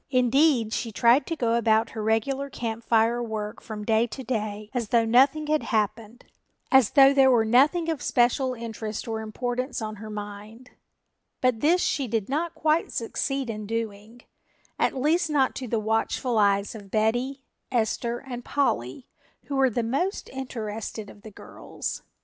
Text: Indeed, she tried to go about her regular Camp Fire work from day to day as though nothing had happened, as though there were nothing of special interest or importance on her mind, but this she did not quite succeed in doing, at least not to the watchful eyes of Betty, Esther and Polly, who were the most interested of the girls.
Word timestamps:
Indeed, 0.09 0.73
she 0.73 0.91
tried 0.91 1.27
to 1.27 1.35
go 1.35 1.53
about 1.53 1.91
her 1.91 2.01
regular 2.01 2.49
Camp 2.49 2.83
Fire 2.83 3.21
work 3.21 3.61
from 3.61 3.85
day 3.85 4.07
to 4.07 4.23
day 4.23 4.71
as 4.73 4.87
though 4.89 5.05
nothing 5.05 5.45
had 5.45 5.61
happened, 5.61 6.25
as 6.71 6.89
though 6.93 7.13
there 7.13 7.29
were 7.29 7.45
nothing 7.45 7.87
of 7.87 8.01
special 8.01 8.55
interest 8.55 9.07
or 9.07 9.21
importance 9.21 9.79
on 9.79 9.97
her 9.97 10.09
mind, 10.09 10.71
but 11.39 11.59
this 11.59 11.81
she 11.81 12.07
did 12.07 12.29
not 12.29 12.55
quite 12.55 12.91
succeed 12.91 13.47
in 13.47 13.67
doing, 13.67 14.21
at 14.79 14.97
least 14.99 15.29
not 15.29 15.53
to 15.57 15.67
the 15.67 15.79
watchful 15.79 16.39
eyes 16.39 16.73
of 16.73 16.89
Betty, 16.89 17.43
Esther 17.71 18.17
and 18.17 18.43
Polly, 18.43 19.07
who 19.43 19.55
were 19.55 19.69
the 19.69 19.83
most 19.83 20.29
interested 20.33 21.11
of 21.11 21.21
the 21.21 21.29
girls. 21.29 22.01